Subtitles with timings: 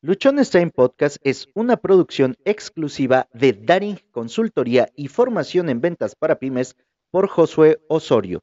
[0.00, 6.38] Luchón Stein Podcast es una producción exclusiva de Daring Consultoría y Formación en Ventas para
[6.38, 6.76] Pymes
[7.10, 8.38] por Josué Osorio.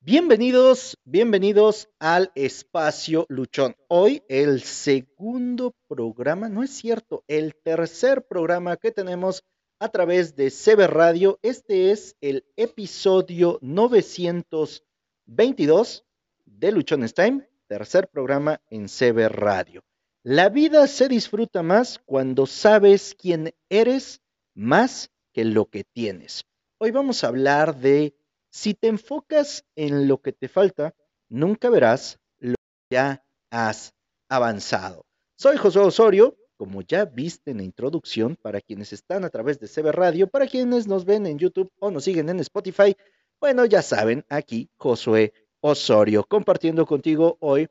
[0.00, 3.76] Bienvenidos, bienvenidos al espacio Luchón.
[3.86, 9.44] Hoy el segundo programa, no es cierto, el tercer programa que tenemos
[9.78, 11.38] a través de CB Radio.
[11.42, 16.04] Este es el episodio 922
[16.44, 19.84] de Luchón Stein, tercer programa en CB Radio.
[20.26, 24.22] La vida se disfruta más cuando sabes quién eres
[24.54, 26.44] más que lo que tienes.
[26.78, 28.14] Hoy vamos a hablar de
[28.48, 30.94] si te enfocas en lo que te falta,
[31.28, 33.92] nunca verás lo que ya has
[34.30, 35.04] avanzado.
[35.36, 39.68] Soy José Osorio, como ya viste en la introducción, para quienes están a través de
[39.68, 42.96] CB Radio, para quienes nos ven en YouTube o nos siguen en Spotify,
[43.38, 47.68] bueno, ya saben, aquí Josué Osorio, compartiendo contigo hoy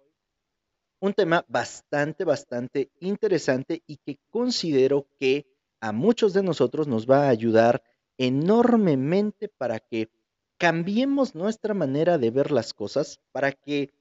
[1.04, 5.46] un tema bastante, bastante interesante y que considero que
[5.82, 7.84] a muchos de nosotros nos va a ayudar
[8.18, 10.10] enormemente para que
[10.58, 13.92] cambiemos nuestra manera de ver las cosas, para que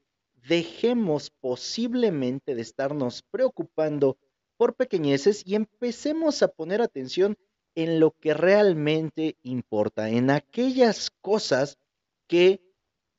[0.47, 4.17] dejemos posiblemente de estarnos preocupando
[4.55, 7.37] por pequeñeces y empecemos a poner atención
[7.75, 11.77] en lo que realmente importa, en aquellas cosas
[12.27, 12.61] que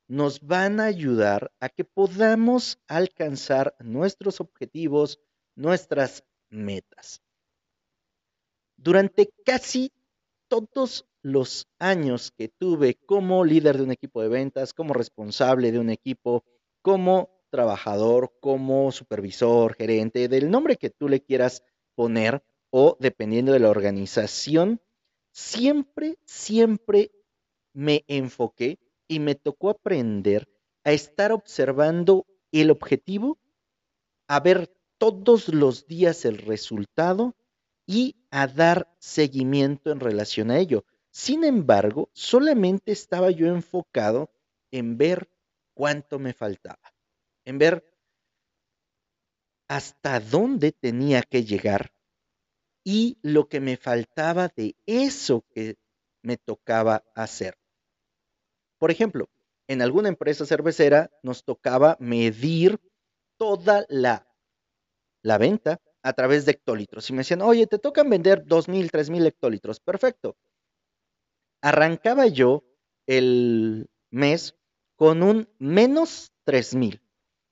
[0.06, 5.20] nos van a ayudar a que podamos alcanzar nuestros objetivos,
[5.54, 7.22] nuestras metas.
[8.76, 9.92] Durante casi
[10.48, 15.78] todos los años que tuve como líder de un equipo de ventas, como responsable de
[15.78, 16.44] un equipo,
[16.82, 23.60] como trabajador, como supervisor, gerente, del nombre que tú le quieras poner o dependiendo de
[23.60, 24.80] la organización,
[25.32, 27.12] siempre, siempre
[27.72, 30.48] me enfoqué y me tocó aprender
[30.84, 33.38] a estar observando el objetivo,
[34.28, 37.34] a ver todos los días el resultado
[37.86, 40.84] y a dar seguimiento en relación a ello.
[41.10, 44.30] Sin embargo, solamente estaba yo enfocado
[44.70, 45.30] en ver
[45.74, 46.94] cuánto me faltaba,
[47.44, 47.84] en ver
[49.68, 51.92] hasta dónde tenía que llegar
[52.84, 55.78] y lo que me faltaba de eso que
[56.22, 57.56] me tocaba hacer.
[58.84, 59.30] Por ejemplo,
[59.66, 62.78] en alguna empresa cervecera nos tocaba medir
[63.38, 64.28] toda la,
[65.22, 67.08] la venta a través de hectolitros.
[67.08, 69.80] Y me decían, oye, te tocan vender 2.000, 3.000 hectolitros.
[69.80, 70.36] Perfecto.
[71.62, 72.62] Arrancaba yo
[73.06, 74.54] el mes
[74.96, 77.00] con un menos 3.000.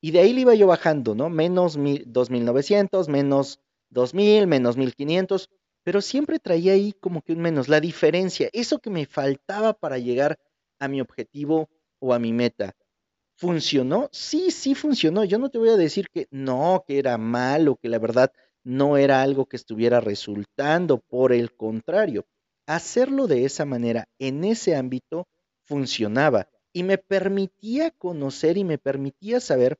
[0.02, 1.30] Y de ahí le iba yo bajando, ¿no?
[1.30, 5.48] Menos 2.900, menos 2.000, menos 1.500.
[5.82, 9.96] Pero siempre traía ahí como que un menos, la diferencia, eso que me faltaba para
[9.96, 10.51] llegar a
[10.88, 11.68] mi objetivo
[12.00, 12.74] o a mi meta.
[13.36, 14.08] ¿Funcionó?
[14.12, 15.24] Sí, sí funcionó.
[15.24, 18.32] Yo no te voy a decir que no, que era malo, que la verdad
[18.64, 20.98] no era algo que estuviera resultando.
[20.98, 22.26] Por el contrario,
[22.66, 25.26] hacerlo de esa manera, en ese ámbito,
[25.64, 29.78] funcionaba y me permitía conocer y me permitía saber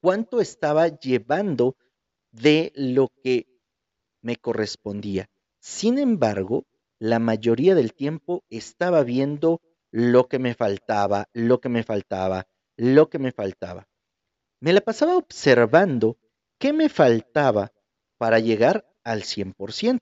[0.00, 1.76] cuánto estaba llevando
[2.30, 3.46] de lo que
[4.20, 5.28] me correspondía.
[5.60, 6.66] Sin embargo,
[6.98, 9.60] la mayoría del tiempo estaba viendo
[9.92, 13.86] lo que me faltaba, lo que me faltaba, lo que me faltaba.
[14.60, 16.18] Me la pasaba observando
[16.58, 17.72] qué me faltaba
[18.18, 20.00] para llegar al 100%.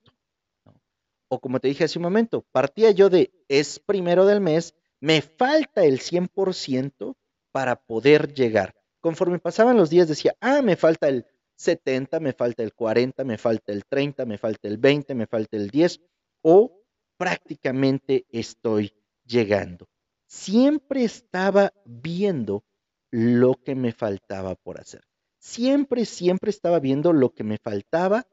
[1.28, 5.22] O como te dije hace un momento, partía yo de es primero del mes, me
[5.22, 7.16] falta el 100%
[7.52, 8.74] para poder llegar.
[9.00, 11.26] Conforme pasaban los días decía, ah, me falta el
[11.56, 15.56] 70, me falta el 40, me falta el 30, me falta el 20, me falta
[15.56, 16.00] el 10,
[16.42, 16.80] o
[17.16, 18.92] prácticamente estoy
[19.30, 19.88] llegando.
[20.26, 22.64] Siempre estaba viendo
[23.10, 25.02] lo que me faltaba por hacer.
[25.38, 28.26] Siempre, siempre estaba viendo lo que me faltaba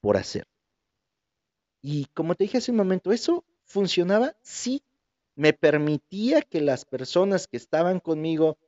[0.00, 0.46] por hacer.
[1.82, 4.82] Y como te dije hace un momento, eso funcionaba, sí,
[5.34, 8.58] me permitía que las personas que estaban conmigo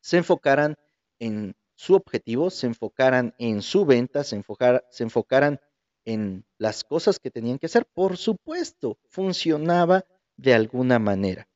[0.00, 0.76] se enfocaran
[1.18, 4.42] en su objetivo, se enfocaran en su venta, se,
[4.90, 5.60] se enfocaran
[6.04, 7.86] en las cosas que tenían que hacer.
[7.86, 10.04] Por supuesto, funcionaba
[10.40, 11.46] de alguna manera.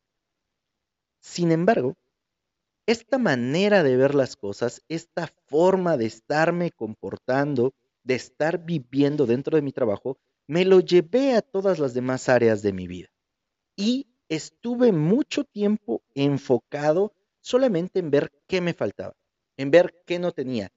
[1.21, 1.95] Sin embargo,
[2.87, 7.73] esta manera de ver las cosas, esta forma de estarme comportando,
[8.03, 12.61] de estar viviendo dentro de mi trabajo, me lo llevé a todas las demás áreas
[12.61, 13.09] de mi vida.
[13.75, 19.15] Y estuve mucho tiempo enfocado solamente en ver qué me faltaba,
[19.57, 20.71] en ver qué no tenía,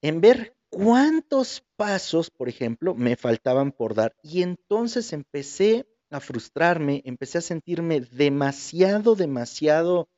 [0.00, 4.16] en ver cuántos pasos, por ejemplo, me faltaban por dar.
[4.22, 10.08] Y entonces empecé a frustrarme, empecé a sentirme demasiado, demasiado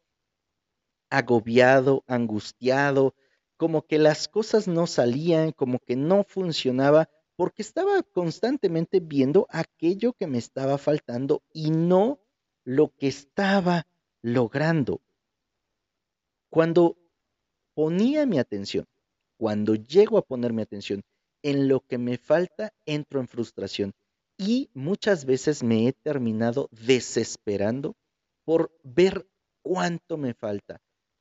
[1.10, 3.14] agobiado, angustiado,
[3.58, 10.14] como que las cosas no salían, como que no funcionaba, porque estaba constantemente viendo aquello
[10.14, 12.20] que me estaba faltando y no
[12.64, 13.86] lo que estaba
[14.22, 15.02] logrando.
[16.50, 16.96] Cuando
[17.74, 18.86] ponía mi atención,
[19.36, 21.02] cuando llego a poner mi atención
[21.42, 23.92] en lo que me falta, entro en frustración
[24.36, 27.96] y muchas veces me he terminado desesperando
[28.44, 29.28] por ver
[29.62, 30.80] cuánto me falta,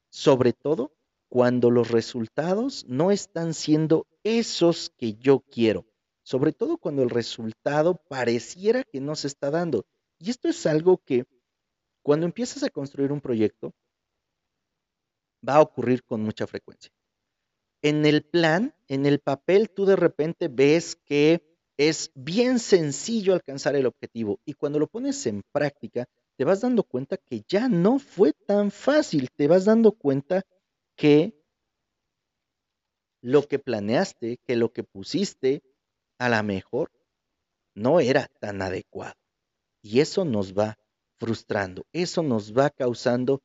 [0.09, 0.93] sobre todo
[1.29, 5.85] cuando los resultados no están siendo esos que yo quiero,
[6.23, 9.85] sobre todo cuando el resultado pareciera que no se está dando.
[10.19, 11.25] Y esto es algo que
[12.03, 13.73] cuando empiezas a construir un proyecto
[15.47, 16.91] va a ocurrir con mucha frecuencia.
[17.81, 21.50] En el plan, en el papel, tú de repente ves que
[21.89, 26.05] es bien sencillo alcanzar el objetivo y cuando lo pones en práctica,
[26.37, 30.43] te vas dando cuenta que ya no fue tan fácil, te vas dando cuenta
[30.95, 31.33] que
[33.23, 35.63] lo que planeaste, que lo que pusiste,
[36.19, 36.91] a lo mejor
[37.73, 39.15] no era tan adecuado.
[39.81, 40.77] Y eso nos va
[41.17, 43.41] frustrando, eso nos va causando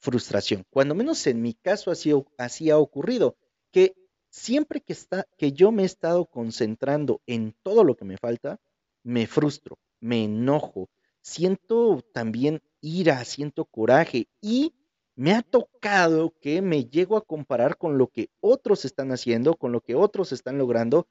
[0.00, 0.64] frustración.
[0.70, 3.36] Cuando menos en mi caso así, así ha ocurrido,
[3.70, 3.94] que
[4.36, 8.60] siempre que, está, que yo me he estado concentrando en todo lo que me falta,
[9.02, 10.90] me frustro, me enojo,
[11.22, 14.74] siento también ira, siento coraje y
[15.14, 19.72] me ha tocado que me llego a comparar con lo que otros están haciendo, con
[19.72, 21.08] lo que otros están logrando,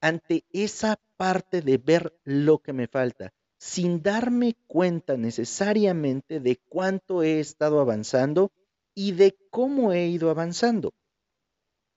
[0.00, 7.22] ante esa parte de ver lo que me falta, sin darme cuenta necesariamente de cuánto
[7.22, 8.50] he estado avanzando
[8.92, 10.92] y de cómo he ido avanzando.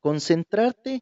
[0.04, 1.02] Concentrarte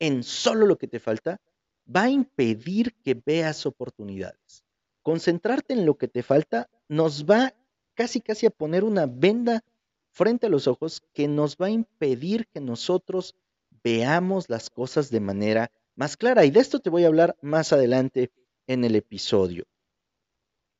[0.00, 1.40] en solo lo que te falta
[1.86, 4.64] va a impedir que veas oportunidades.
[5.02, 7.54] Concentrarte en lo que te falta nos va
[7.94, 9.62] casi casi a poner una venda
[10.10, 13.36] frente a los ojos que nos va a impedir que nosotros
[13.84, 16.44] veamos las cosas de manera más clara.
[16.44, 18.32] Y de esto te voy a hablar más adelante
[18.66, 19.64] en el episodio.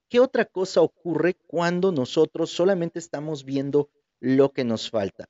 [0.08, 5.28] ¿Qué otra cosa ocurre cuando nosotros solamente estamos viendo lo que nos falta?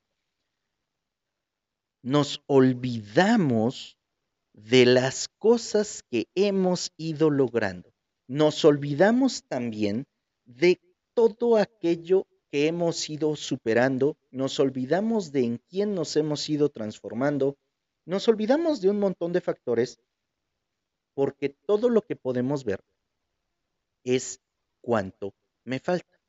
[2.05, 3.97] Nos olvidamos
[4.53, 7.95] de las cosas que hemos ido logrando.
[8.27, 10.05] Nos olvidamos también
[10.45, 10.79] de
[11.15, 17.57] todo aquello que hemos ido superando, nos olvidamos de en quién nos hemos ido transformando,
[18.05, 19.97] nos olvidamos de un montón de factores
[21.15, 22.85] porque todo lo que podemos ver
[24.03, 24.41] es
[24.79, 26.21] cuánto me falta.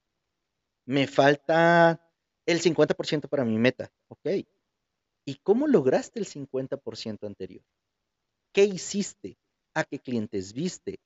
[0.86, 2.00] Me falta
[2.46, 4.26] el 50% para mi meta, ¿ok?
[5.26, 7.64] ¿Y cómo lograste el 50% anterior?
[8.52, 9.36] ¿Qué hiciste?
[9.74, 11.00] ¿A qué clientes viste?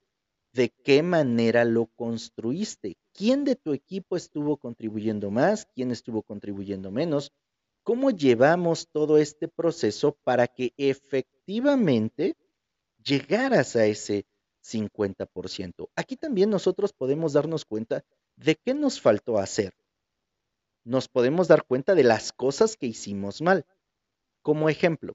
[0.52, 6.90] de qué manera lo construiste, quién de tu equipo estuvo contribuyendo más, quién estuvo contribuyendo
[6.90, 7.32] menos,
[7.82, 12.36] cómo llevamos todo este proceso para que efectivamente
[13.02, 14.26] llegaras a ese
[14.62, 15.88] 50%.
[15.94, 18.04] Aquí también nosotros podemos darnos cuenta
[18.36, 19.74] de qué nos faltó hacer.
[20.82, 23.64] Nos podemos dar cuenta de las cosas que hicimos mal.
[24.42, 25.14] Como ejemplo,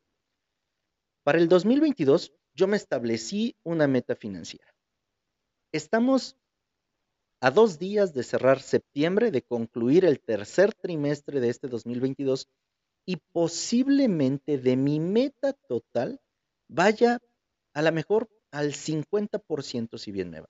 [1.23, 4.73] para el 2022 yo me establecí una meta financiera.
[5.71, 6.37] Estamos
[7.41, 12.47] a dos días de cerrar septiembre, de concluir el tercer trimestre de este 2022
[13.05, 16.21] y posiblemente de mi meta total
[16.67, 17.19] vaya
[17.73, 20.49] a lo mejor al 50% si bien me va.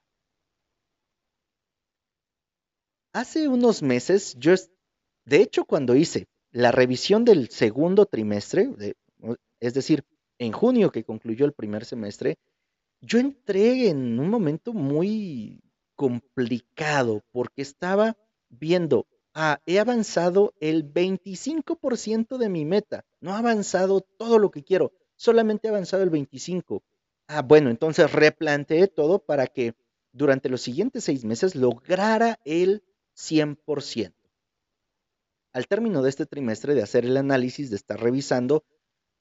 [3.13, 4.53] Hace unos meses, yo,
[5.25, 8.70] de hecho, cuando hice la revisión del segundo trimestre,
[9.60, 10.06] es decir,
[10.40, 12.38] en junio que concluyó el primer semestre,
[13.02, 15.62] yo entré en un momento muy
[15.96, 18.16] complicado porque estaba
[18.48, 24.64] viendo, ah, he avanzado el 25% de mi meta, no ha avanzado todo lo que
[24.64, 26.84] quiero, solamente he avanzado el 25%.
[27.28, 29.74] Ah, bueno, entonces replanteé todo para que
[30.14, 32.82] durante los siguientes seis meses lograra el
[33.14, 34.14] 100%.
[35.56, 38.66] Al término de este trimestre de hacer el análisis, de estar revisando,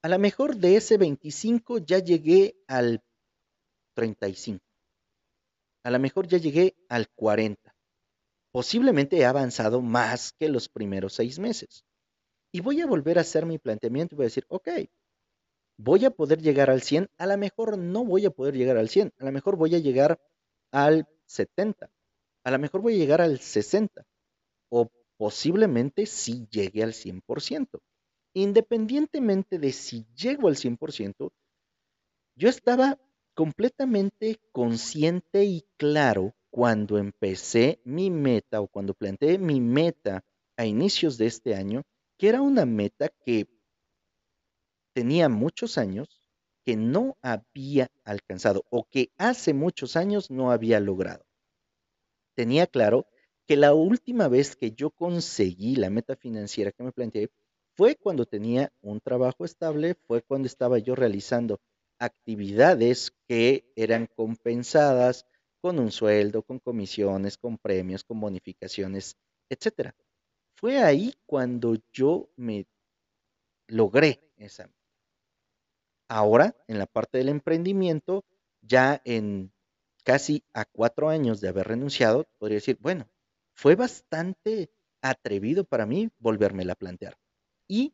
[0.01, 3.01] a lo mejor de ese 25 ya llegué al
[3.93, 4.61] 35.
[5.85, 7.73] A lo mejor ya llegué al 40.
[8.51, 11.85] Posiblemente he avanzado más que los primeros seis meses.
[12.51, 14.67] Y voy a volver a hacer mi planteamiento y voy a decir, ok,
[15.77, 18.89] voy a poder llegar al 100, a lo mejor no voy a poder llegar al
[18.89, 20.19] 100, a lo mejor voy a llegar
[20.71, 21.89] al 70,
[22.43, 24.05] a lo mejor voy a llegar al 60
[24.67, 27.81] o posiblemente sí llegue al 100%.
[28.33, 31.31] Independientemente de si llego al 100%,
[32.35, 32.99] yo estaba
[33.33, 40.23] completamente consciente y claro cuando empecé mi meta o cuando planteé mi meta
[40.57, 41.83] a inicios de este año,
[42.17, 43.47] que era una meta que
[44.93, 46.21] tenía muchos años
[46.65, 51.25] que no había alcanzado o que hace muchos años no había logrado.
[52.35, 53.05] Tenía claro
[53.47, 57.29] que la última vez que yo conseguí la meta financiera que me planteé
[57.75, 61.59] fue cuando tenía un trabajo estable, fue cuando estaba yo realizando
[61.99, 65.25] actividades que eran compensadas
[65.61, 69.17] con un sueldo, con comisiones, con premios, con bonificaciones,
[69.49, 69.95] etcétera.
[70.55, 72.65] Fue ahí cuando yo me
[73.67, 74.69] logré esa.
[76.07, 78.23] Ahora, en la parte del emprendimiento,
[78.61, 79.51] ya en
[80.03, 83.09] casi a cuatro años de haber renunciado, podría decir, bueno,
[83.55, 84.69] fue bastante
[85.01, 87.17] atrevido para mí volvérmela a plantear.
[87.67, 87.93] Y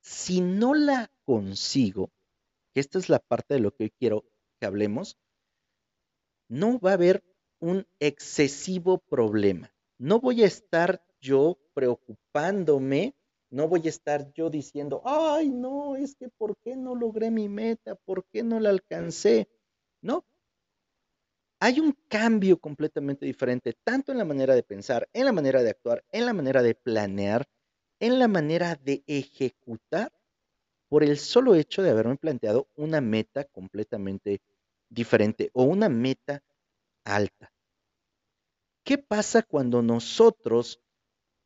[0.00, 2.10] si no la consigo,
[2.72, 4.24] que esta es la parte de lo que hoy quiero
[4.60, 5.18] que hablemos,
[6.48, 7.24] no va a haber
[7.60, 9.72] un excesivo problema.
[9.98, 13.14] No voy a estar yo preocupándome,
[13.50, 17.48] no voy a estar yo diciendo, ay, no, es que ¿por qué no logré mi
[17.48, 17.94] meta?
[17.94, 19.48] ¿Por qué no la alcancé?
[20.00, 20.24] No.
[21.64, 25.70] Hay un cambio completamente diferente, tanto en la manera de pensar, en la manera de
[25.70, 27.48] actuar, en la manera de planear,
[28.00, 30.10] en la manera de ejecutar,
[30.88, 34.40] por el solo hecho de haberme planteado una meta completamente
[34.88, 36.42] diferente o una meta
[37.04, 37.52] alta.
[38.82, 40.80] ¿Qué pasa cuando nosotros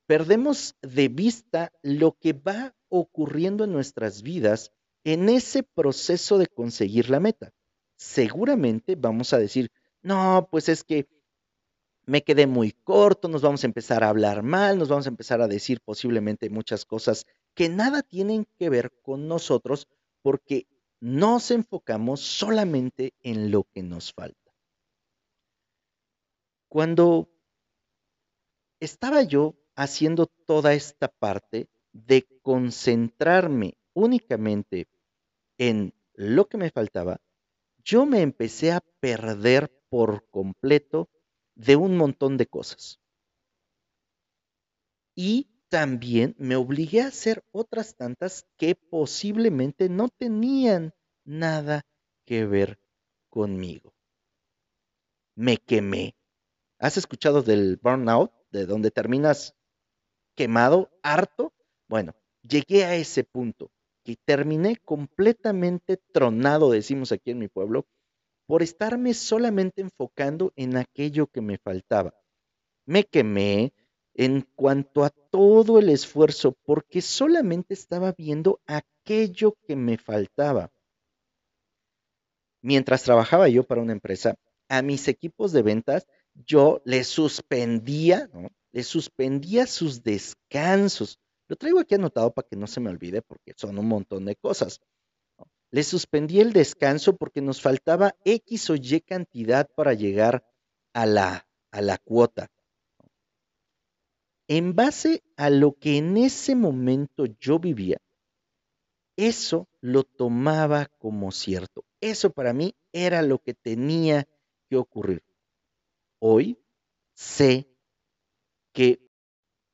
[0.06, 4.72] perdemos de vista lo que va ocurriendo en nuestras vidas
[5.04, 7.52] en ese proceso de conseguir la meta?
[7.96, 9.70] Seguramente vamos a decir,
[10.06, 11.08] no, pues es que
[12.04, 15.40] me quedé muy corto, nos vamos a empezar a hablar mal, nos vamos a empezar
[15.40, 19.88] a decir posiblemente muchas cosas que nada tienen que ver con nosotros
[20.22, 20.68] porque
[21.00, 24.52] nos enfocamos solamente en lo que nos falta.
[26.68, 27.28] Cuando
[28.78, 34.86] estaba yo haciendo toda esta parte de concentrarme únicamente
[35.58, 37.20] en lo que me faltaba,
[37.84, 41.08] yo me empecé a perder por completo
[41.54, 43.00] de un montón de cosas.
[45.14, 51.86] Y también me obligué a hacer otras tantas que posiblemente no tenían nada
[52.24, 52.78] que ver
[53.30, 53.94] conmigo.
[55.34, 56.16] Me quemé.
[56.78, 59.54] ¿Has escuchado del burnout, de donde terminas
[60.34, 61.54] quemado, harto?
[61.88, 63.70] Bueno, llegué a ese punto
[64.04, 67.86] y terminé completamente tronado, decimos aquí en mi pueblo,
[68.46, 72.14] por estarme solamente enfocando en aquello que me faltaba.
[72.86, 73.72] Me quemé
[74.14, 80.70] en cuanto a todo el esfuerzo porque solamente estaba viendo aquello que me faltaba.
[82.62, 84.36] Mientras trabajaba yo para una empresa,
[84.68, 88.48] a mis equipos de ventas yo les suspendía, ¿no?
[88.72, 91.18] Les suspendía sus descansos.
[91.48, 94.36] Lo traigo aquí anotado para que no se me olvide porque son un montón de
[94.36, 94.80] cosas.
[95.70, 100.44] Le suspendí el descanso porque nos faltaba X o Y cantidad para llegar
[100.94, 102.48] a la, a la cuota.
[104.48, 107.98] En base a lo que en ese momento yo vivía,
[109.16, 111.84] eso lo tomaba como cierto.
[112.00, 114.28] Eso para mí era lo que tenía
[114.68, 115.22] que ocurrir.
[116.20, 116.58] Hoy
[117.14, 117.68] sé
[118.72, 119.00] que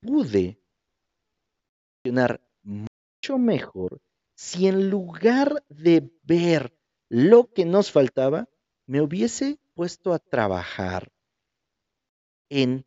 [0.01, 0.59] pude
[2.03, 4.01] funcionar mucho mejor
[4.43, 6.77] si en lugar de ver
[7.09, 8.49] lo que nos faltaba,
[8.87, 11.13] me hubiese puesto a trabajar
[12.49, 12.85] en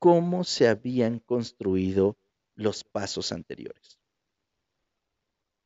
[0.00, 2.16] cómo se habían construido
[2.56, 4.00] los pasos anteriores.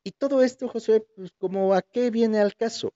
[0.05, 2.93] Y todo esto, José, pues como a qué viene al caso.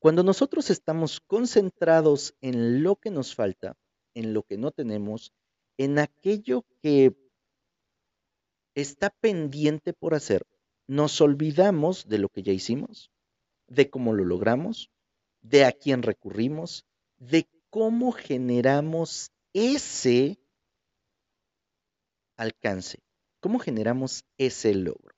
[0.00, 3.76] Cuando nosotros estamos concentrados en lo que nos falta,
[4.14, 5.32] en lo que no tenemos,
[5.78, 7.16] en aquello que
[8.74, 10.44] está pendiente por hacer,
[10.86, 13.10] nos olvidamos de lo que ya hicimos,
[13.68, 14.90] de cómo lo logramos,
[15.42, 16.84] de a quién recurrimos,
[17.18, 20.38] de cómo generamos ese
[22.36, 23.00] alcance,
[23.40, 25.14] cómo generamos ese logro.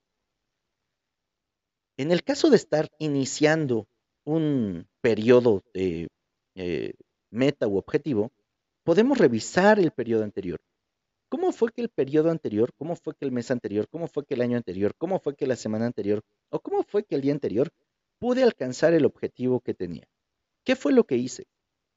[1.97, 3.89] En el caso de estar iniciando
[4.25, 6.09] un periodo de
[6.55, 6.95] eh,
[7.31, 8.33] meta u objetivo,
[8.85, 10.61] podemos revisar el periodo anterior
[11.37, 14.33] ¿Cómo fue que el periodo anterior, cómo fue que el mes anterior, cómo fue que
[14.33, 17.35] el año anterior, cómo fue que la semana anterior o cómo fue que el día
[17.35, 17.69] anterior
[18.19, 20.09] pude alcanzar el objetivo que tenía?
[20.65, 21.47] ¿Qué fue lo que hice?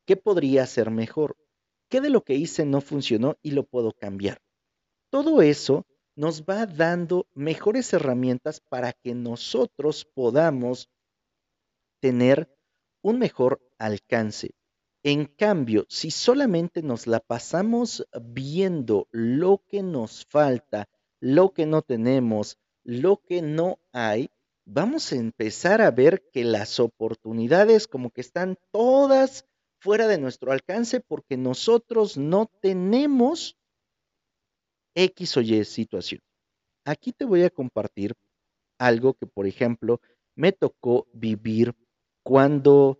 [0.05, 1.38] ¿Qué podría hacer mejor?
[1.88, 4.41] ¿Qué de lo que hice no funcionó y lo puedo cambiar?
[5.10, 5.86] Todo eso
[6.17, 10.89] nos va dando mejores herramientas para que nosotros podamos
[12.01, 12.53] tener
[13.01, 14.51] un mejor alcance,
[15.03, 20.89] en cambio, si solamente nos la pasamos viendo lo que nos falta,
[21.22, 24.29] lo que no tenemos, lo que no hay,
[24.65, 29.46] vamos a empezar a ver que las oportunidades como que están todas
[29.79, 33.58] fuera de nuestro alcance porque nosotros no tenemos
[34.96, 36.22] X o Y situación.
[36.86, 38.13] Aquí te voy a compartir
[38.77, 40.01] algo que, por ejemplo,
[40.36, 41.74] me tocó vivir
[42.24, 43.00] cuando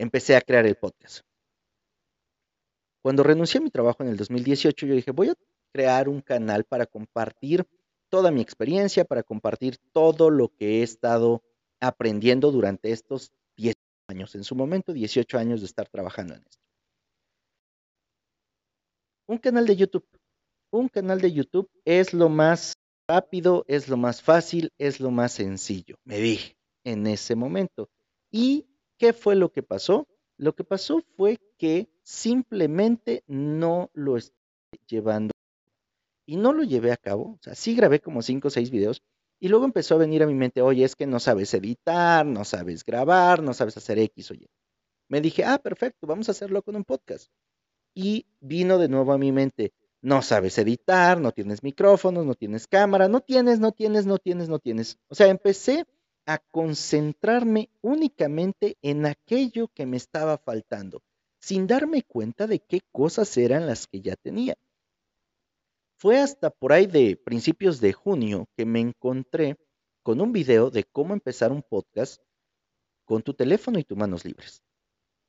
[0.00, 1.20] empecé a crear el podcast.
[3.02, 5.34] Cuando renuncié a mi trabajo en el 2018, yo dije, voy a
[5.72, 7.66] crear un canal para compartir
[8.08, 11.42] toda mi experiencia, para compartir todo lo que he estado
[11.80, 13.74] aprendiendo durante estos 10
[14.08, 16.64] años, en su momento 18 años de estar trabajando en esto.
[19.26, 20.06] Un canal de YouTube.
[20.72, 22.74] Un canal de YouTube es lo más
[23.06, 27.90] rápido, es lo más fácil, es lo más sencillo, me dije en ese momento.
[28.30, 28.69] ¿Y
[29.00, 30.06] qué fue lo que pasó?
[30.36, 34.36] Lo que pasó fue que simplemente no lo estoy
[34.86, 35.32] llevando
[36.26, 37.32] y no lo llevé a cabo.
[37.32, 39.02] O sea, sí grabé como cinco o seis videos
[39.40, 42.44] y luego empezó a venir a mi mente, oye, es que no sabes editar, no
[42.44, 44.46] sabes grabar, no sabes hacer X o Y.
[45.08, 47.30] Me dije, ah, perfecto, vamos a hacerlo con un podcast.
[47.94, 52.66] Y vino de nuevo a mi mente, no sabes editar, no tienes micrófonos, no tienes
[52.66, 54.98] cámara, no tienes, no tienes, no tienes, no tienes.
[55.08, 55.86] O sea, empecé
[56.26, 61.02] a concentrarme únicamente en aquello que me estaba faltando,
[61.40, 64.56] sin darme cuenta de qué cosas eran las que ya tenía.
[65.96, 69.58] Fue hasta por ahí de principios de junio que me encontré
[70.02, 72.22] con un video de cómo empezar un podcast
[73.04, 74.62] con tu teléfono y tus manos libres.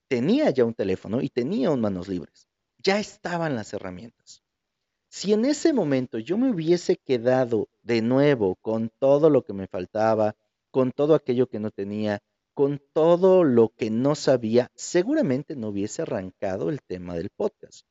[0.07, 2.47] Tenía ya un teléfono y tenía un manos libres.
[2.77, 4.43] Ya estaban las herramientas.
[5.09, 9.67] Si en ese momento yo me hubiese quedado de nuevo con todo lo que me
[9.67, 10.35] faltaba,
[10.71, 12.23] con todo aquello que no tenía,
[12.53, 17.85] con todo lo que no sabía, seguramente no hubiese arrancado el tema del podcast.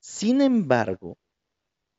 [0.00, 1.18] Sin embargo,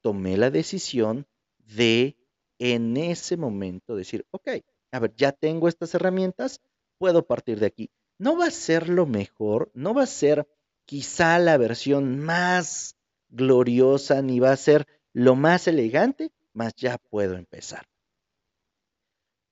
[0.02, 1.26] tomé la decisión
[1.58, 2.18] de
[2.60, 4.50] en ese momento decir, ok,
[4.92, 6.62] a ver, ya tengo estas herramientas,
[6.98, 7.92] puedo partir de aquí.
[8.20, 10.48] No va a ser lo mejor, no va a ser
[10.86, 12.96] quizá la versión más
[13.30, 17.86] gloriosa, ni va a ser lo más elegante, mas ya puedo empezar.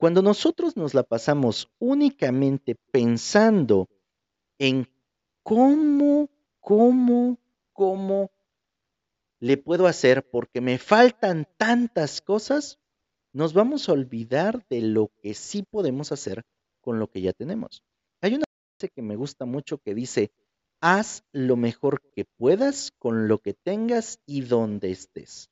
[0.01, 3.87] Cuando nosotros nos la pasamos únicamente pensando
[4.57, 4.89] en
[5.43, 6.27] cómo,
[6.59, 7.37] cómo,
[7.71, 8.31] cómo
[9.39, 12.79] le puedo hacer porque me faltan tantas cosas,
[13.31, 16.45] nos vamos a olvidar de lo que sí podemos hacer
[16.79, 17.83] con lo que ya tenemos.
[18.21, 18.45] Hay una
[18.79, 20.31] frase que me gusta mucho que dice,
[20.79, 25.51] haz lo mejor que puedas con lo que tengas y donde estés.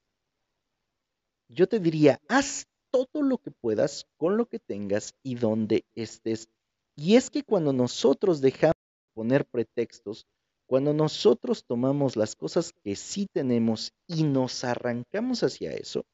[1.49, 6.49] Yo te diría, haz todo lo que puedas con lo que tengas y donde estés.
[6.95, 10.28] Y es que cuando nosotros dejamos de poner pretextos,
[10.65, 16.06] cuando nosotros tomamos las cosas que sí tenemos y nos arrancamos hacia eso,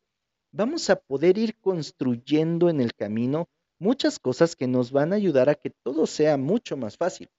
[0.51, 5.49] vamos a poder ir construyendo en el camino muchas cosas que nos van a ayudar
[5.49, 7.29] a que todo sea mucho más fácil.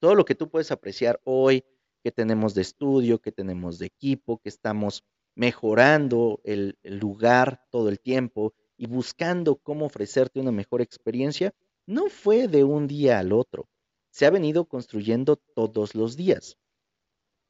[0.00, 1.64] Todo lo que tú puedes apreciar hoy,
[2.02, 5.02] que tenemos de estudio, que tenemos de equipo, que estamos
[5.34, 11.54] mejorando el, lugar todo el tiempo y buscando cómo ofrecerte una mejor experiencia,
[11.86, 13.68] no fue de un día al otro
[14.14, 16.56] se ha venido construyendo todos los días.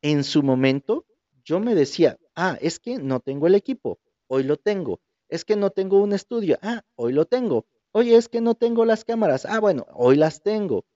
[0.01, 1.05] En su momento,
[1.45, 5.03] yo me decía, ah, es que no tengo el equipo, hoy lo tengo.
[5.29, 7.67] Es que no tengo un estudio, ah, hoy lo tengo.
[7.93, 10.87] Oye, es que no tengo las cámaras, ah, bueno, hoy las tengo.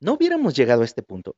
[0.00, 1.34] No hubiéramos llegado a este punto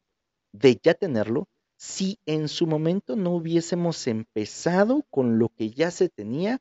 [0.51, 1.47] de ya tenerlo
[1.77, 6.61] si en su momento no hubiésemos empezado con lo que ya se tenía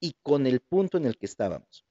[0.00, 1.84] y con el punto en el que estábamos.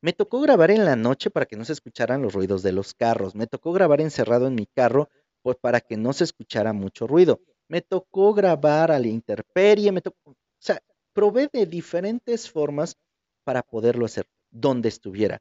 [0.00, 2.92] Me tocó grabar en la noche para que no se escucharan los ruidos de los
[2.92, 3.34] carros.
[3.34, 5.08] Me tocó grabar encerrado en mi carro
[5.42, 7.40] pues, para que no se escuchara mucho ruido.
[7.68, 9.92] Me tocó grabar a la intemperie.
[9.92, 10.78] Me tocó, o sea,
[11.14, 12.98] probé de diferentes formas
[13.44, 15.40] para poderlo hacer donde estuviera.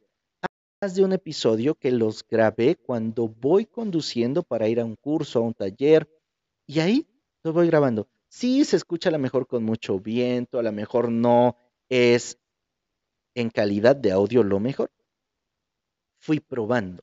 [0.84, 5.42] De un episodio que los grabé cuando voy conduciendo para ir a un curso, a
[5.42, 6.10] un taller,
[6.68, 7.08] y ahí
[7.42, 8.10] los voy grabando.
[8.28, 11.56] Sí, se escucha a lo mejor con mucho viento, a lo mejor no
[11.88, 12.38] es
[13.34, 14.92] en calidad de audio lo mejor.
[16.20, 17.02] Fui probando,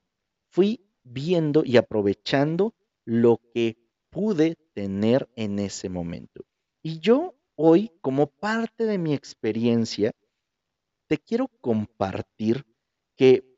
[0.51, 2.75] fui viendo y aprovechando
[3.07, 3.79] lo que
[4.11, 6.45] pude tener en ese momento.
[6.83, 10.13] Y yo hoy, como parte de mi experiencia,
[11.07, 12.67] te quiero compartir
[13.17, 13.50] que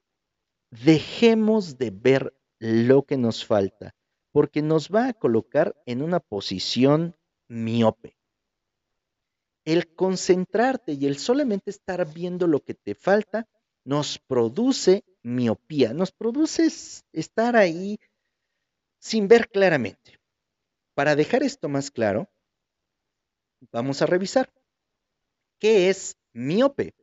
[0.73, 3.95] dejemos de ver lo que nos falta,
[4.33, 7.17] porque nos va a colocar en una posición
[7.49, 8.17] miope
[9.65, 13.49] el concentrarte y el solamente estar viendo lo que te falta
[13.85, 16.69] nos produce miopía, nos produce
[17.13, 17.99] estar ahí
[18.99, 20.21] sin ver claramente.
[20.95, 22.29] Para dejar esto más claro,
[23.73, 24.53] vamos a revisar
[25.59, 26.95] ¿qué es miope?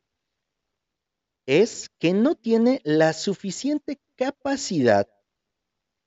[1.51, 5.09] Es que no tiene la suficiente capacidad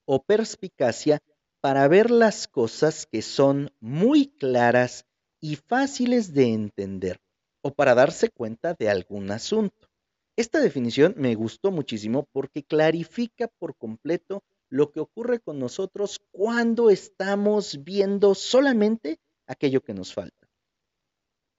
[0.05, 1.21] o perspicacia
[1.61, 5.05] para ver las cosas que son muy claras
[5.41, 7.21] y fáciles de entender
[7.61, 9.89] o para darse cuenta de algún asunto.
[10.37, 16.89] Esta definición me gustó muchísimo porque clarifica por completo lo que ocurre con nosotros cuando
[16.89, 20.49] estamos viendo solamente aquello que nos falta.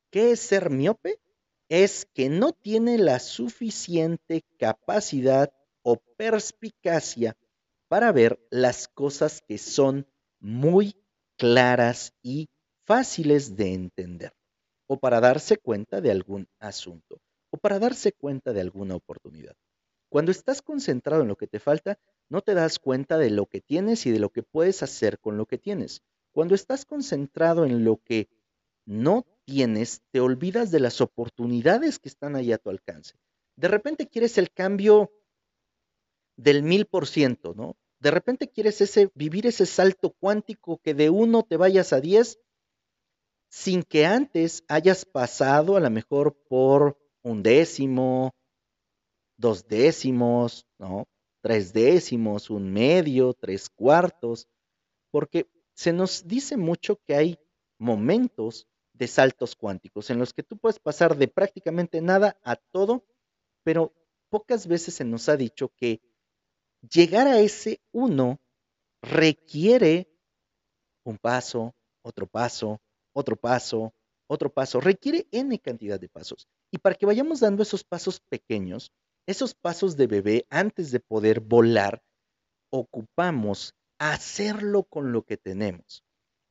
[0.09, 1.19] ¿Qué es ser miope?
[1.75, 7.35] Es que no tiene la suficiente capacidad o perspicacia
[7.87, 10.05] para ver las cosas que son
[10.39, 10.95] muy
[11.35, 12.47] claras y
[12.85, 14.33] fáciles de entender,
[14.85, 19.55] o para darse cuenta de algún asunto, o para darse cuenta de alguna oportunidad.
[20.09, 21.97] Cuando estás concentrado en lo que te falta,
[22.29, 25.37] no te das cuenta de lo que tienes y de lo que puedes hacer con
[25.37, 26.03] lo que tienes.
[26.33, 28.29] Cuando estás concentrado en lo que
[28.85, 33.15] no tienes, te olvidas de las oportunidades que están ahí a tu alcance.
[33.55, 35.11] De repente quieres el cambio
[36.37, 37.75] del mil por ciento, ¿no?
[37.99, 42.39] De repente quieres ese, vivir ese salto cuántico que de uno te vayas a diez
[43.49, 48.33] sin que antes hayas pasado a lo mejor por un décimo,
[49.37, 51.07] dos décimos, ¿no?
[51.41, 54.47] Tres décimos, un medio, tres cuartos,
[55.11, 57.39] porque se nos dice mucho que hay
[57.77, 63.05] momentos de saltos cuánticos en los que tú puedes pasar de prácticamente nada a todo,
[63.63, 63.93] pero
[64.29, 66.01] pocas veces se nos ha dicho que
[66.81, 68.39] llegar a ese uno
[69.01, 70.09] requiere
[71.03, 72.81] un paso, otro paso,
[73.13, 73.93] otro paso,
[74.27, 76.47] otro paso, requiere n cantidad de pasos.
[76.71, 78.91] Y para que vayamos dando esos pasos pequeños,
[79.27, 82.03] esos pasos de bebé antes de poder volar,
[82.71, 86.03] ocupamos hacerlo con lo que tenemos.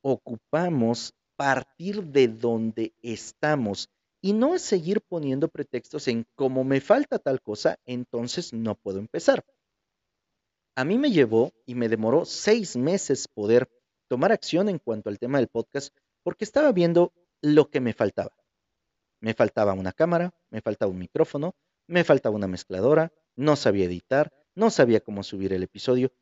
[0.03, 3.89] Ocupamos partir de donde estamos
[4.21, 9.45] y no seguir poniendo pretextos en como me falta tal cosa, entonces no puedo empezar.
[10.77, 13.69] A mí me llevó y me demoró seis meses poder
[14.09, 18.37] tomar acción en cuanto al tema del podcast porque estaba viendo lo que me faltaba.
[19.21, 21.57] Me faltaba una cámara, me faltaba un micrófono,
[21.89, 26.13] me faltaba una mezcladora, no sabía editar, no sabía cómo subir el episodio.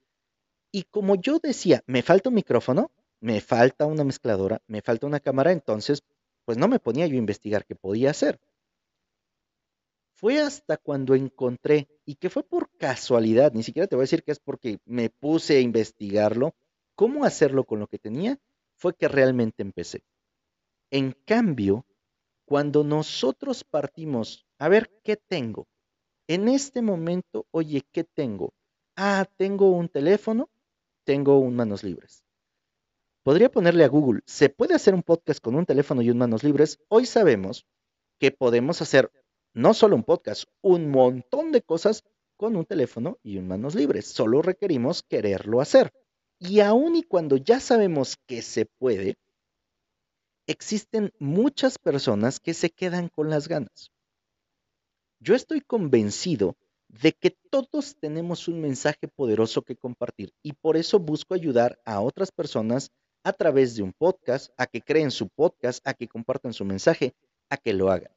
[0.72, 5.20] Y como yo decía, me falta un micrófono, me falta una mezcladora, me falta una
[5.20, 6.02] cámara, entonces,
[6.44, 8.40] pues no me ponía yo a investigar qué podía hacer.
[10.14, 14.22] Fue hasta cuando encontré, y que fue por casualidad, ni siquiera te voy a decir
[14.22, 16.54] que es porque me puse a investigarlo,
[16.94, 18.38] cómo hacerlo con lo que tenía,
[18.74, 20.02] fue que realmente empecé.
[20.90, 21.86] En cambio,
[22.44, 25.68] cuando nosotros partimos, a ver, ¿qué tengo?
[26.26, 28.52] En este momento, oye, ¿qué tengo?
[28.96, 30.50] Ah, tengo un teléfono,
[31.04, 32.24] tengo un manos libres.
[33.30, 36.42] Podría ponerle a Google, ¿se puede hacer un podcast con un teléfono y un manos
[36.42, 36.80] libres?
[36.88, 37.64] Hoy sabemos
[38.18, 39.12] que podemos hacer
[39.54, 42.02] no solo un podcast, un montón de cosas
[42.36, 44.06] con un teléfono y un manos libres.
[44.06, 45.92] Solo requerimos quererlo hacer.
[46.40, 49.14] Y aun y cuando ya sabemos que se puede,
[50.48, 53.92] existen muchas personas que se quedan con las ganas.
[55.20, 56.56] Yo estoy convencido
[56.88, 62.00] de que todos tenemos un mensaje poderoso que compartir y por eso busco ayudar a
[62.00, 62.90] otras personas
[63.22, 67.14] a través de un podcast, a que creen su podcast, a que compartan su mensaje,
[67.48, 68.12] a que lo hagan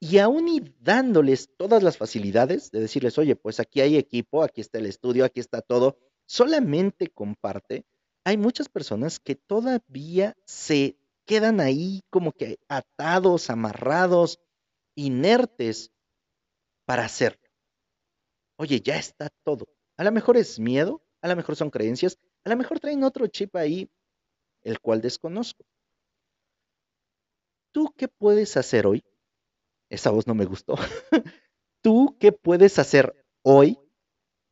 [0.00, 4.60] y aún y dándoles todas las facilidades de decirles, oye, pues aquí hay equipo, aquí
[4.60, 7.84] está el estudio, aquí está todo, solamente comparte,
[8.24, 14.40] hay muchas personas que todavía se quedan ahí como que atados, amarrados,
[14.94, 15.92] inertes
[16.86, 17.42] para hacerlo.
[18.56, 19.68] Oye, ya está todo.
[19.96, 23.26] A lo mejor es miedo, a lo mejor son creencias, a lo mejor traen otro
[23.26, 23.90] chip ahí,
[24.62, 25.64] el cual desconozco.
[27.72, 29.04] ¿Tú qué puedes hacer hoy
[29.90, 30.76] esa voz no me gustó.
[31.82, 33.78] ¿Tú qué puedes hacer hoy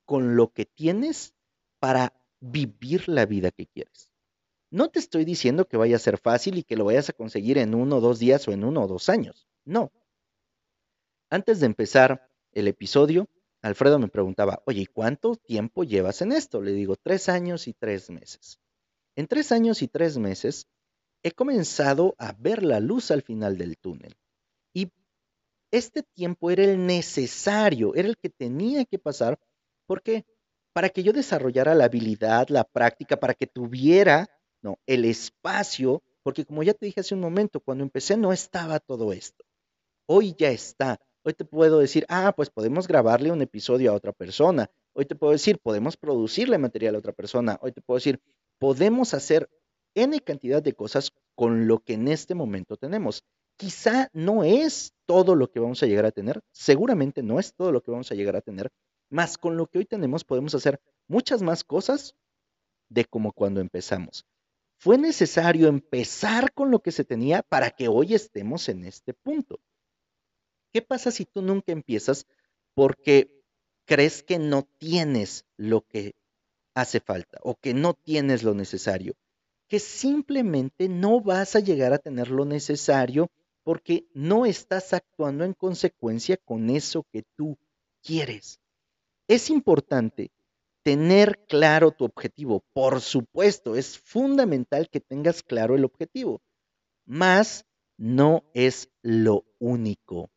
[0.04, 1.34] con lo que tienes
[1.78, 4.10] para vivir la vida que quieres?
[4.70, 7.58] No te estoy diciendo que vaya a ser fácil y que lo vayas a conseguir
[7.58, 9.46] en uno o dos días o en uno o dos años.
[9.64, 9.92] No.
[11.30, 13.28] Antes de empezar el episodio,
[13.62, 16.60] Alfredo me preguntaba, oye, ¿cuánto tiempo llevas en esto?
[16.60, 18.60] Le digo, tres años y tres meses.
[19.16, 20.68] En tres años y tres meses
[21.22, 24.14] he comenzado a ver la luz al final del túnel.
[24.74, 24.92] Y
[25.72, 29.38] este tiempo era el necesario, era el que tenía que pasar,
[29.86, 30.26] porque
[30.74, 34.28] para que yo desarrollara la habilidad, la práctica, para que tuviera
[34.60, 34.78] ¿no?
[34.86, 39.14] el espacio, porque como ya te dije hace un momento, cuando empecé no estaba todo
[39.14, 39.44] esto.
[40.06, 41.00] Hoy ya está.
[41.22, 44.70] Hoy te puedo decir, ah, pues podemos grabarle un episodio a otra persona.
[44.92, 47.58] Hoy te puedo decir, podemos producirle material a otra persona.
[47.62, 48.20] Hoy te puedo decir,
[48.58, 49.50] podemos hacer
[49.94, 53.24] N cantidad de cosas con lo que en este momento tenemos.
[53.58, 57.72] quizá no es todo lo que vamos a llegar a tener, seguramente no es todo
[57.72, 58.70] lo que vamos a llegar a tener,
[59.08, 62.14] más con lo que hoy tenemos podemos hacer muchas más cosas
[62.90, 64.26] de como cuando empezamos.
[64.78, 69.58] Fue necesario empezar con lo que se tenía para que hoy estemos en este punto.
[70.72, 72.26] ¿Qué pasa si tú nunca empiezas
[72.74, 73.42] porque
[73.86, 76.14] crees que no tienes lo que
[76.76, 79.14] hace falta o que no tienes lo necesario?
[79.66, 83.28] Que simplemente no vas a llegar a tener lo necesario
[83.64, 87.58] porque no estás actuando en consecuencia con eso que tú
[88.02, 88.60] quieres.
[89.26, 90.30] Es importante
[90.84, 92.62] tener claro tu objetivo.
[92.72, 96.42] Por supuesto, es fundamental que tengas claro el objetivo,
[97.06, 97.64] mas
[97.96, 100.30] no es lo único.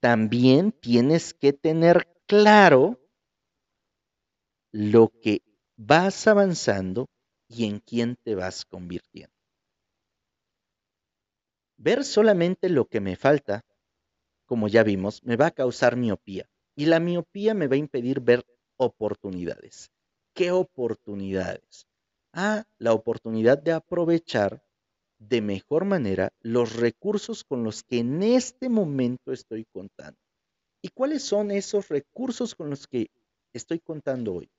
[0.00, 2.98] También tienes que tener claro
[4.72, 5.42] lo que
[5.76, 7.06] vas avanzando
[7.48, 9.32] y en quién te vas convirtiendo.
[11.78, 13.62] Ver solamente lo que me falta,
[14.46, 18.20] como ya vimos, me va a causar miopía y la miopía me va a impedir
[18.20, 18.44] ver
[18.78, 19.90] oportunidades.
[20.34, 21.86] ¿Qué oportunidades?
[22.32, 24.62] Ah, la oportunidad de aprovechar
[25.18, 30.20] de mejor manera los recursos con los que en este momento estoy contando.
[30.82, 33.10] ¿Y cuáles son esos recursos con los que
[33.54, 34.50] estoy contando hoy?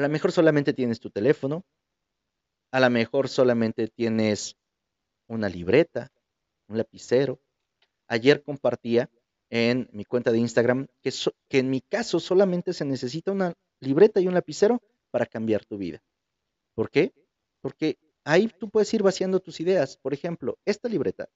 [0.00, 1.62] A lo mejor solamente tienes tu teléfono,
[2.72, 4.56] a lo mejor solamente tienes
[5.28, 6.10] una libreta,
[6.68, 7.38] un lapicero.
[8.08, 9.10] Ayer compartía
[9.50, 11.12] en mi cuenta de Instagram que,
[11.58, 16.02] en mi caso solamente se necesita una libreta y un lapicero para cambiar tu vida.
[16.74, 17.12] ¿Por qué?
[17.60, 19.98] Porque ahí tú puedes ir vaciando tus ideas.
[19.98, 21.28] Por ejemplo, esta libreta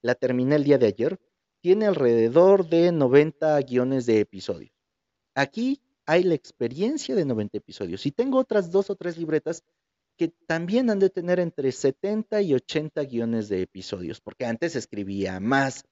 [0.00, 1.18] la terminé el día de ayer,
[1.60, 4.70] tiene alrededor de 90 guiones de episodios.
[5.34, 9.64] Aquí hay la experiencia de 90 episodios y tengo otras dos o tres libretas
[10.16, 15.40] que también han de tener entre 70 y 80 guiones de episodios, porque antes escribía
[15.40, 15.84] más,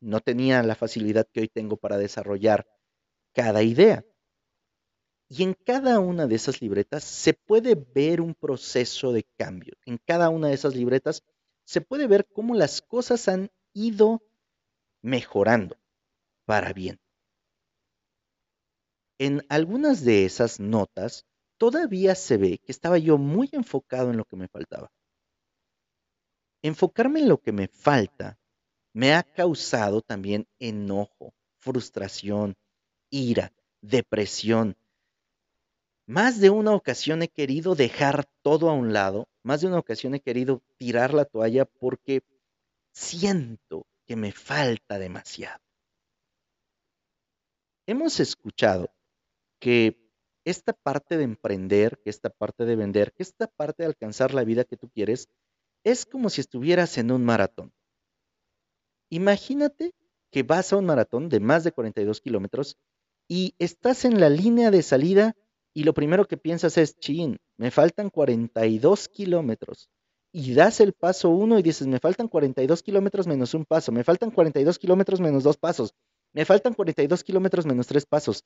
[0.00, 2.66] no tenía la facilidad que hoy tengo para desarrollar
[3.32, 4.04] cada idea.
[5.28, 9.74] Y en cada una de esas libretas se puede ver un proceso de cambio.
[9.86, 11.22] En cada una de esas libretas
[11.64, 14.22] se puede ver cómo las cosas han ido
[15.02, 15.78] mejorando
[16.44, 16.98] para bien.
[19.20, 21.26] En algunas de esas notas
[21.58, 24.90] todavía se ve que estaba yo muy enfocado en lo que me faltaba.
[26.62, 28.38] Enfocarme en lo que me falta
[28.94, 32.56] me ha causado también enojo, frustración,
[33.10, 33.52] ira,
[33.82, 34.78] depresión.
[36.06, 40.14] Más de una ocasión he querido dejar todo a un lado, más de una ocasión
[40.14, 42.22] he querido tirar la toalla porque
[42.94, 45.60] siento que me falta demasiado.
[47.86, 48.88] Hemos escuchado
[49.60, 49.96] que
[50.44, 54.44] esta parte de emprender, que esta parte de vender, que esta parte de alcanzar la
[54.44, 55.28] vida que tú quieres,
[55.84, 57.72] es como si estuvieras en un maratón.
[59.10, 59.92] Imagínate
[60.30, 62.78] que vas a un maratón de más de 42 kilómetros
[63.28, 65.36] y estás en la línea de salida
[65.72, 69.88] y lo primero que piensas es, chin, me faltan 42 kilómetros.
[70.32, 74.04] Y das el paso uno y dices, me faltan 42 kilómetros menos un paso, me
[74.04, 75.94] faltan 42 kilómetros menos dos pasos,
[76.32, 78.44] me faltan 42 kilómetros menos tres pasos.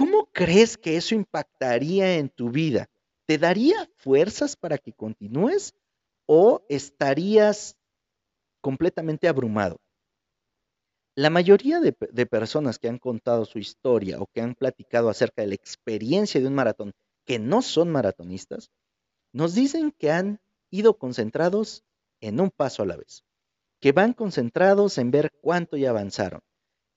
[0.00, 2.88] ¿Cómo crees que eso impactaría en tu vida?
[3.26, 5.74] ¿Te daría fuerzas para que continúes
[6.24, 7.76] o estarías
[8.62, 9.76] completamente abrumado.
[11.16, 15.48] La mayoría de, personas que han contado su historia o que han platicado acerca de
[15.48, 16.92] la experiencia de un maratón
[17.26, 18.70] que no son maratonistas,
[19.34, 21.84] nos dicen que han ido concentrados
[22.22, 23.22] en un paso a la vez,
[23.80, 26.40] que van concentrados en ver cuánto ya avanzaron,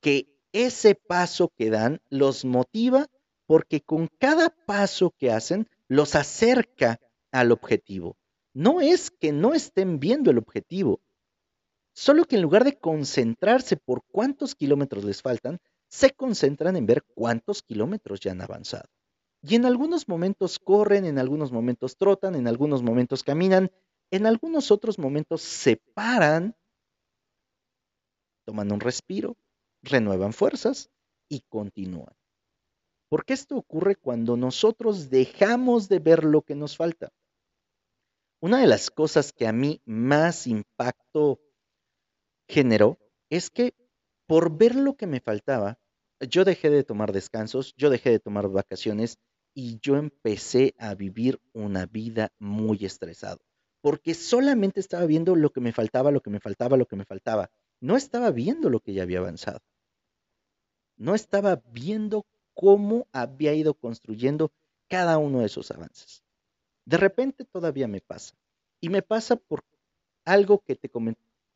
[0.00, 3.08] que ese paso que dan los motiva
[3.44, 6.98] porque con cada paso que hacen los acerca
[7.30, 8.16] al objetivo.
[8.54, 11.02] No es que no estén viendo el objetivo,
[11.94, 17.04] Solo que en lugar de concentrarse por cuántos kilómetros les faltan, se concentran en ver
[17.14, 18.88] cuántos kilómetros ya han avanzado.
[19.42, 23.70] Y en algunos momentos corren, en algunos momentos trotan, en algunos momentos caminan,
[24.10, 26.56] en algunos otros momentos se paran,
[28.44, 29.36] toman un respiro,
[29.84, 30.90] renuevan fuerzas
[31.28, 32.14] y continúan.
[33.08, 37.10] Porque esto ocurre cuando nosotros dejamos de ver lo que nos falta.
[38.40, 41.40] Una de las cosas que a mí más impacto
[42.48, 42.98] generó
[43.30, 43.74] es que
[44.26, 45.78] por ver lo que me faltaba,
[46.20, 49.18] yo dejé de tomar descansos, yo dejé de tomar vacaciones
[49.54, 53.40] y yo empecé a vivir una vida muy estresado,
[53.80, 57.04] porque solamente estaba viendo lo que me faltaba, lo que me faltaba, lo que me
[57.04, 57.50] faltaba.
[57.80, 59.60] No estaba viendo lo que ya había avanzado.
[60.96, 64.52] No estaba viendo cómo había ido construyendo
[64.88, 66.22] cada uno de esos avances.
[66.84, 68.34] De repente todavía me pasa.
[68.80, 69.64] Y me pasa por
[70.24, 70.90] algo que te,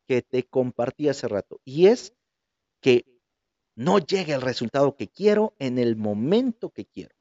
[0.07, 2.13] que te compartí hace rato y es
[2.81, 3.05] que
[3.75, 7.15] no llegue el resultado que quiero en el momento que quiero.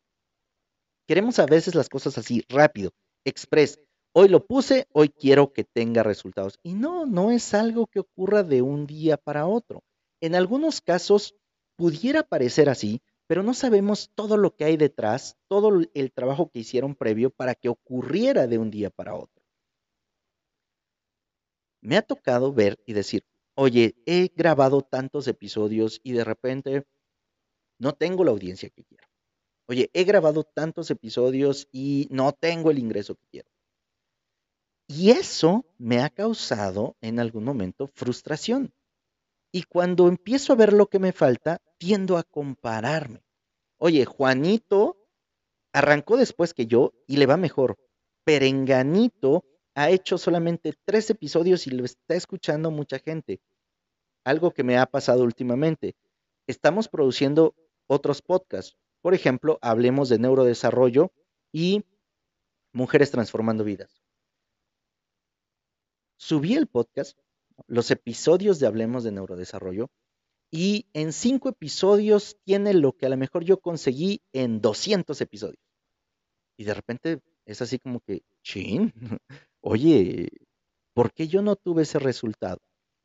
[1.06, 2.90] Queremos a veces las cosas así, rápido,
[3.24, 3.80] express.
[4.12, 6.58] Hoy lo puse, hoy quiero que tenga resultados.
[6.62, 9.82] Y no, no es algo que ocurra de un día para otro.
[10.20, 11.36] En algunos casos
[11.78, 16.58] pudiera parecer así, pero no sabemos todo lo que hay detrás, todo el trabajo que
[16.58, 19.42] hicieron previo para que ocurriera de un día para otro.
[21.80, 26.84] Me ha tocado ver y decir, oye, he grabado tantos episodios y de repente
[27.78, 29.06] no tengo la audiencia que quiero.
[29.68, 33.50] Oye, he grabado tantos episodios y no tengo el ingreso que quiero.
[34.88, 38.72] Y eso me ha causado en algún momento frustración.
[39.52, 43.22] Y cuando empiezo a ver lo que me falta, tiendo a compararme.
[43.78, 44.96] Oye, Juanito
[45.72, 47.78] arrancó después que yo y le va mejor.
[48.24, 53.40] Perenganito ha hecho solamente tres episodios y lo está escuchando mucha gente.
[54.24, 55.94] Algo que me ha pasado últimamente.
[56.46, 57.54] Estamos produciendo
[57.86, 58.76] otros podcasts.
[59.00, 61.12] Por ejemplo, hablemos de neurodesarrollo
[61.52, 61.84] y
[62.72, 64.02] mujeres transformando vidas.
[66.16, 67.18] Subí el podcast,
[67.66, 69.90] los episodios de Hablemos de Neurodesarrollo,
[70.50, 75.62] y en cinco episodios tiene lo que a lo mejor yo conseguí en 200 episodios.
[76.56, 78.92] Y de repente es así como que, chin,
[79.60, 80.28] oye,
[80.94, 82.58] ¿por qué yo no tuve ese resultado?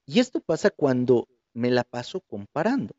[0.05, 2.95] Y esto pasa cuando me la paso comparando.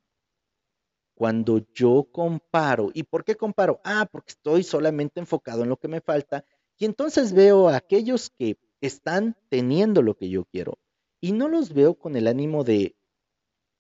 [1.17, 3.81] Cuando yo comparo, ¿y por qué comparo?
[3.85, 6.45] Ah, porque estoy solamente enfocado en lo que me falta
[6.77, 10.77] y entonces veo a aquellos que están teniendo lo que yo quiero
[11.25, 12.99] y no los veo con el ánimo de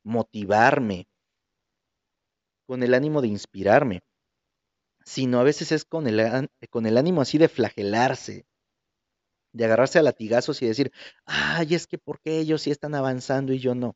[0.03, 1.09] motivarme,
[2.67, 4.03] con el ánimo de inspirarme,
[5.05, 8.47] sino a veces es con el, con el ánimo así de flagelarse,
[9.53, 10.91] de agarrarse a latigazos y decir,
[11.27, 13.95] ay, es que ¿por qué ellos sí están avanzando y yo no?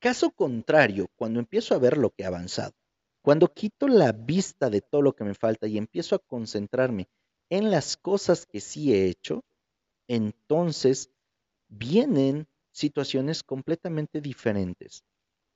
[0.00, 2.74] Caso contrario, cuando empiezo a ver lo que he avanzado,
[3.22, 7.08] cuando quito la vista de todo lo que me falta y empiezo a concentrarme
[7.50, 9.44] en las cosas que sí he hecho,
[10.08, 11.12] entonces
[11.70, 15.04] vienen situaciones completamente diferentes.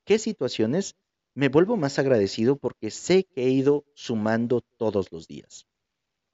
[0.05, 0.96] ¿Qué situaciones?
[1.35, 5.66] Me vuelvo más agradecido porque sé que he ido sumando todos los días.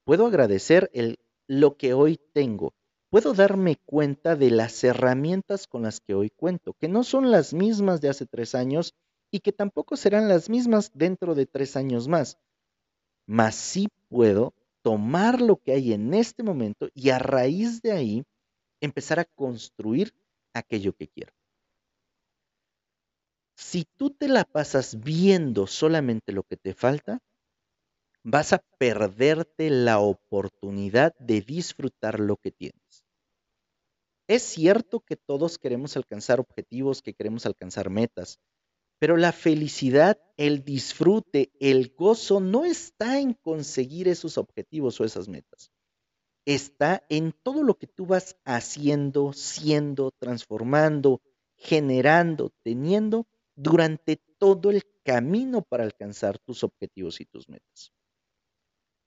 [0.05, 2.73] Puedo agradecer el, lo que hoy tengo,
[3.09, 7.53] puedo darme cuenta de las herramientas con las que hoy cuento, que no son las
[7.53, 8.93] mismas de hace tres años
[9.31, 12.37] y que tampoco serán las mismas dentro de tres años más.
[13.25, 18.23] Mas sí puedo tomar lo que hay en este momento y a raíz de ahí
[18.81, 20.13] empezar a construir
[20.53, 21.33] aquello que quiero.
[23.55, 27.19] Si tú te la pasas viendo solamente lo que te falta,
[28.23, 33.05] vas a perderte la oportunidad de disfrutar lo que tienes.
[34.27, 38.39] Es cierto que todos queremos alcanzar objetivos, que queremos alcanzar metas,
[38.99, 45.27] pero la felicidad, el disfrute, el gozo no está en conseguir esos objetivos o esas
[45.27, 45.71] metas.
[46.45, 51.21] Está en todo lo que tú vas haciendo, siendo, transformando,
[51.55, 57.91] generando, teniendo durante todo el camino para alcanzar tus objetivos y tus metas.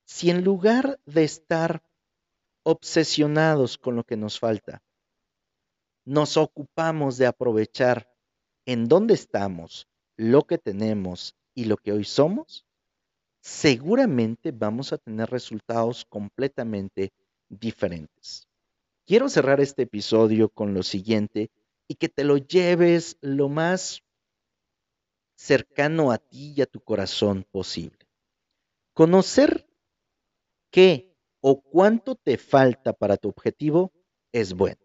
[0.04, 1.82] Si en lugar de estar
[2.62, 4.82] obsesionados con lo que nos falta,
[6.04, 8.08] nos ocupamos de aprovechar
[8.66, 12.66] en dónde estamos, lo que tenemos y lo que hoy somos,
[13.40, 17.12] seguramente vamos a tener resultados completamente
[17.58, 18.48] diferentes.
[19.06, 21.50] Quiero cerrar este episodio con lo siguiente
[21.88, 24.02] y que te lo lleves lo más
[25.36, 27.98] cercano a ti y a tu corazón posible.
[28.94, 29.66] Conocer
[30.70, 33.92] qué o cuánto te falta para tu objetivo
[34.32, 34.80] es bueno.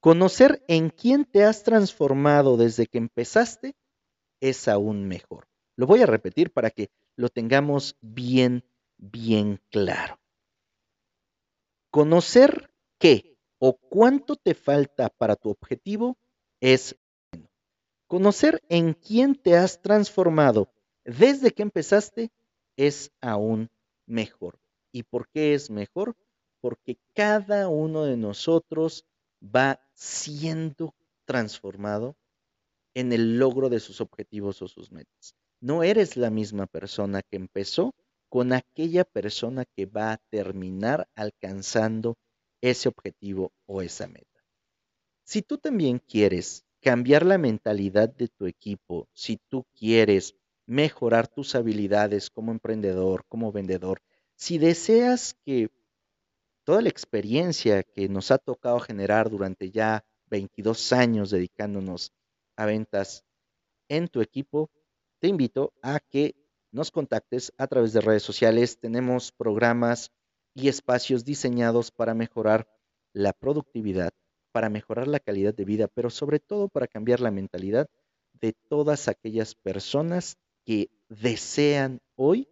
[0.00, 3.74] Conocer en quién te has transformado desde que empezaste
[4.40, 5.48] es aún mejor.
[5.76, 8.64] Lo voy a repetir para que lo tengamos bien,
[8.98, 10.20] bien claro.
[11.94, 16.18] Conocer qué o cuánto te falta para tu objetivo
[16.58, 16.96] es
[17.30, 17.48] bueno.
[18.08, 20.72] Conocer en quién te has transformado
[21.04, 22.32] desde que empezaste
[22.76, 23.70] es aún
[24.06, 24.58] mejor.
[24.90, 26.16] ¿Y por qué es mejor?
[26.60, 29.06] Porque cada uno de nosotros
[29.40, 32.16] va siendo transformado
[32.94, 35.36] en el logro de sus objetivos o sus metas.
[35.60, 37.94] No eres la misma persona que empezó
[38.34, 42.16] con aquella persona que va a terminar alcanzando
[42.60, 44.44] ese objetivo o esa meta.
[45.22, 50.34] Si tú también quieres cambiar la mentalidad de tu equipo, si tú quieres
[50.66, 54.02] mejorar tus habilidades como emprendedor, como vendedor,
[54.34, 55.70] si deseas que
[56.64, 62.12] toda la experiencia que nos ha tocado generar durante ya 22 años dedicándonos
[62.56, 63.24] a ventas
[63.88, 64.72] en tu equipo,
[65.20, 66.43] te invito a que
[66.74, 68.78] nos contactes a través de redes sociales.
[68.78, 70.10] Tenemos programas
[70.54, 72.68] y espacios diseñados para mejorar
[73.12, 74.12] la productividad,
[74.52, 77.88] para mejorar la calidad de vida, pero sobre todo para cambiar la mentalidad
[78.32, 82.48] de todas aquellas personas que desean hoy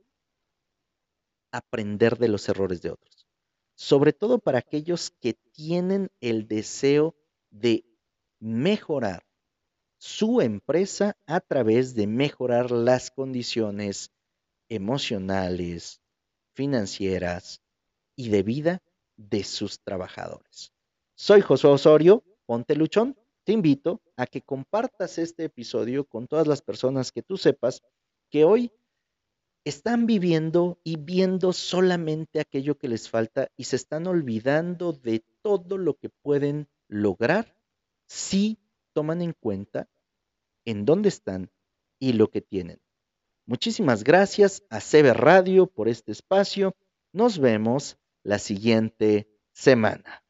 [1.50, 3.26] aprender de los errores de otros.
[3.74, 7.16] Sobre todo para aquellos que tienen el deseo
[7.50, 7.84] de
[8.38, 9.24] mejorar
[10.02, 14.10] su empresa a través de mejorar las condiciones
[14.68, 16.00] emocionales,
[16.54, 17.62] financieras
[18.16, 18.82] y de vida
[19.16, 20.72] de sus trabajadores.
[21.14, 23.16] Soy Josué Osorio, ponte luchón.
[23.44, 27.80] Te invito a que compartas este episodio con todas las personas que tú sepas
[28.28, 28.72] que hoy
[29.64, 35.78] están viviendo y viendo solamente aquello que les falta y se están olvidando de todo
[35.78, 37.56] lo que pueden lograr
[38.08, 38.58] si
[38.92, 39.88] toman en cuenta
[40.64, 41.50] en dónde están
[41.98, 42.80] y lo que tienen.
[43.46, 46.76] Muchísimas gracias a CB Radio por este espacio.
[47.12, 50.24] Nos vemos la siguiente semana.